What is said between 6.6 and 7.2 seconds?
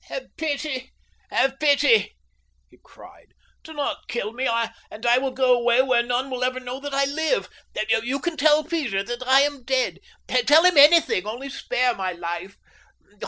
that I